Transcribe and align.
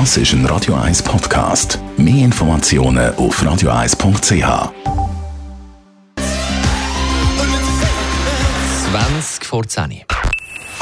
Das 0.00 0.16
ist 0.16 0.32
ein 0.32 0.44
Radio 0.46 0.74
1 0.74 1.04
Podcast. 1.04 1.78
Mehr 1.96 2.24
Informationen 2.24 3.14
auf 3.14 3.40
radio1.ch. 3.40 4.72
20 8.90 9.44
vor 9.44 9.64
10. 9.64 10.00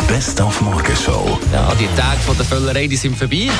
Best 0.08 0.40
auf 0.40 0.62
Morgenshow. 0.62 1.38
Ja, 1.52 1.74
die 1.74 1.88
Tage 1.94 2.20
von 2.20 2.38
der 2.38 2.46
Völlerei 2.46 2.86
die 2.86 2.96
sind 2.96 3.14
vorbei. 3.14 3.50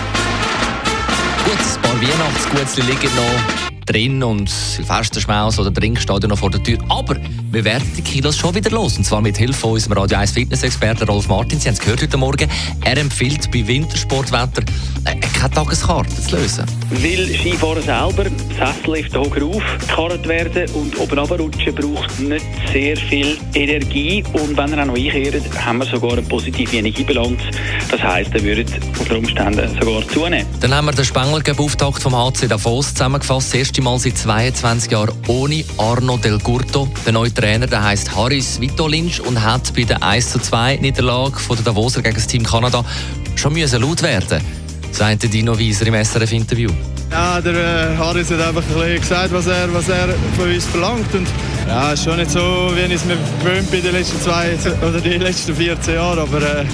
Gut, 1.44 1.58
ein 1.58 1.82
paar 1.82 2.00
Weihnachtsgutzli 2.00 2.84
liegen 2.84 3.14
noch 3.14 3.71
drin 3.92 4.22
und 4.22 4.48
Silvesterschmaus 4.48 5.58
oder 5.58 5.72
Trink 5.72 6.00
steht 6.00 6.26
noch 6.26 6.38
vor 6.38 6.50
der 6.50 6.62
Tür. 6.62 6.78
Aber 6.88 7.16
wir 7.50 7.64
werden 7.64 7.86
die 7.96 8.02
Kilos 8.02 8.36
schon 8.36 8.54
wieder 8.54 8.70
los. 8.70 8.96
Und 8.96 9.04
zwar 9.04 9.20
mit 9.20 9.36
Hilfe 9.36 9.60
von 9.60 9.72
unserem 9.72 9.98
Radio 9.98 10.18
1 10.18 10.30
Fitness-Experten 10.30 11.06
Rolf 11.08 11.28
Martin. 11.28 11.60
Sie 11.60 11.68
haben 11.68 11.74
es 11.74 11.80
gehört 11.80 12.02
heute 12.02 12.16
Morgen. 12.16 12.48
Er 12.84 12.96
empfiehlt 12.96 13.50
bei 13.52 13.66
Wintersportwetter 13.66 14.62
äh, 15.04 15.16
keine 15.16 15.50
Tageskarte 15.50 16.14
zu 16.14 16.36
lösen. 16.36 16.64
Weil 16.90 17.26
Skifahren 17.34 17.82
selber, 17.82 18.30
Sessellift 18.58 19.16
hoch 19.16 19.36
auf, 19.36 19.78
gekarrt 19.80 20.26
werden 20.26 20.70
und 20.74 20.98
oben 20.98 21.18
runterrutschen 21.18 21.74
braucht 21.74 22.20
nicht 22.20 22.46
sehr 22.72 22.96
viel 22.96 23.36
Energie. 23.54 24.24
Und 24.32 24.56
wenn 24.56 24.72
er 24.72 24.82
auch 24.82 24.86
noch 24.86 24.96
einkehrt, 24.96 25.42
haben 25.64 25.78
wir 25.78 25.86
sogar 25.86 26.12
eine 26.12 26.22
positive 26.22 26.76
Energiebilanz. 26.76 27.40
Das 27.92 28.02
heisst, 28.02 28.32
er 28.32 28.42
würde 28.42 28.64
unter 28.98 29.18
Umständen 29.18 29.78
sogar 29.78 30.08
zunehmen. 30.08 30.46
Dann 30.60 30.74
haben 30.74 30.86
wir 30.86 30.92
den 30.92 31.04
Spengler-Auftakt 31.04 32.02
vom 32.02 32.16
HC 32.16 32.48
Davos 32.48 32.94
zusammengefasst. 32.94 33.52
Das 33.52 33.58
erste 33.58 33.82
Mal 33.82 33.98
seit 33.98 34.16
22 34.16 34.90
Jahren 34.90 35.14
ohne 35.26 35.62
Arno 35.76 36.16
Del 36.16 36.38
Curto. 36.38 36.88
Der 37.04 37.12
neue 37.12 37.32
Trainer 37.34 37.66
der 37.66 37.84
heißt 37.84 38.16
Haris 38.16 38.58
Vitolinc 38.58 39.20
und 39.26 39.42
hat 39.42 39.74
bei 39.76 39.84
der 39.84 40.02
1 40.02 40.32
zu 40.32 40.38
2 40.38 40.76
Niederlage 40.76 41.38
von 41.38 41.54
der 41.56 41.66
Davoser 41.66 42.00
gegen 42.00 42.14
das 42.14 42.26
Team 42.26 42.44
Kanada 42.44 42.82
schon 43.36 43.52
müssen 43.52 43.82
laut 43.82 44.02
werden, 44.02 44.40
sagte 44.90 45.28
Dino 45.28 45.58
Wieser 45.58 45.86
im 45.86 46.02
SRF-Interview. 46.02 46.70
Ja, 47.10 47.42
der 47.42 47.52
äh, 47.52 47.96
Haris 47.98 48.30
hat 48.30 48.40
einfach 48.40 48.62
ein 48.62 48.74
bisschen 48.74 49.00
gesagt, 49.00 49.32
was 49.34 49.46
er, 49.46 49.74
was 49.74 49.90
er 49.90 50.08
von 50.38 50.50
uns 50.50 50.64
verlangt. 50.64 51.14
Und 51.14 51.28
ja, 51.68 51.92
ist 51.92 52.04
schon 52.04 52.16
nicht 52.16 52.30
so, 52.30 52.72
wie 52.74 52.86
ich 52.86 52.92
es 52.94 53.04
mir 53.04 53.18
gewöhnt 53.44 53.70
bin, 53.70 53.82
die 53.82 53.88
letzten 53.88 54.18
zwei 54.22 54.56
oder 54.80 54.98
die 54.98 55.18
letzten 55.18 55.54
14 55.54 55.94
Jahre. 55.94 56.22
Aber 56.22 56.38
äh, 56.38 56.64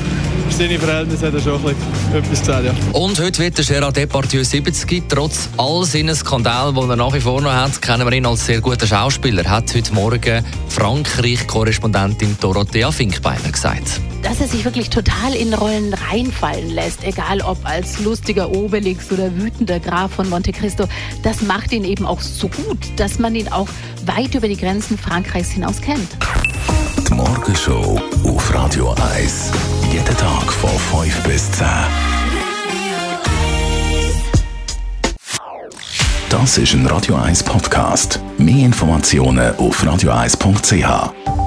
für 0.49 0.55
seine 0.55 0.79
Verhältnisse 0.79 1.27
hat 1.27 1.35
er 1.35 1.41
schon 1.41 1.61
etwas 1.65 2.41
gesagt. 2.41 2.65
Ja. 2.65 2.73
Und 2.93 3.19
heute 3.21 3.43
wird 3.43 3.59
der 3.59 3.65
Gerard 3.65 3.97
Depardieu 3.97 4.43
70. 4.43 5.05
Trotz 5.09 5.49
all 5.57 5.85
seinen 5.85 6.15
Skandalen, 6.15 6.75
die 6.75 6.81
er 6.81 6.97
nach 6.97 7.13
wie 7.13 7.21
vor 7.21 7.41
noch 7.41 7.53
hat, 7.53 7.81
kennen 7.81 8.09
wir 8.09 8.17
ihn 8.17 8.27
als 8.27 8.47
sehr 8.47 8.61
guter 8.61 8.87
Schauspieler. 8.87 9.45
Hat 9.45 9.75
heute 9.75 9.93
Morgen 9.95 10.45
Frankreich-Korrespondentin 10.69 12.37
Dorothea 12.41 12.91
Finkbeiner 12.91 13.51
gesagt 13.51 14.01
dass 14.21 14.41
er 14.41 14.49
sich 14.49 14.65
wirklich 14.65 14.91
total 14.91 15.33
in 15.33 15.55
Rollen 15.55 15.95
reinfallen 15.95 16.71
lässt, 16.71 17.05
egal 17.05 17.41
ob 17.41 17.65
als 17.65 18.01
lustiger 18.01 18.51
Obelix 18.51 19.13
oder 19.13 19.35
wütender 19.37 19.79
Graf 19.79 20.13
von 20.15 20.29
Monte 20.29 20.51
Cristo. 20.51 20.89
Das 21.23 21.41
macht 21.41 21.73
ihn 21.73 21.85
eben 21.85 22.05
auch 22.05 22.21
so 22.21 22.49
gut, 22.49 22.79
dass 22.97 23.21
man 23.21 23.37
ihn 23.37 23.49
auch 23.49 23.69
weit 24.07 24.35
über 24.35 24.49
die 24.49 24.57
Grenzen 24.57 24.99
Frankreichs 24.99 25.51
hinaus 25.51 25.81
kennt. 25.81 26.09
Die 27.09 27.15
Morgenshow 27.15 28.01
auf 28.25 28.55
Radio 28.55 28.95
1. 29.15 29.53
Jeden 30.09 30.21
Tag 30.21 30.51
von 30.51 30.71
5 30.71 31.23
bis 31.25 31.53
10. 31.53 31.67
Das 36.31 36.57
ist 36.57 36.73
ein 36.73 36.87
Radio 36.87 37.17
1 37.17 37.43
Podcast. 37.43 38.19
Mehr 38.39 38.65
Informationen 38.65 39.55
auf 39.57 39.83
radio1.ch. 39.83 41.38